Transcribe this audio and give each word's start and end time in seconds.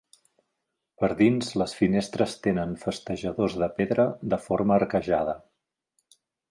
Per 1.03 1.09
dins 1.19 1.51
les 1.63 1.75
finestres 1.81 2.35
tenen 2.47 2.73
festejadors 2.87 3.61
de 3.65 3.71
pedra 3.79 4.09
de 4.35 4.45
forma 4.49 4.79
arquejada. 4.83 5.41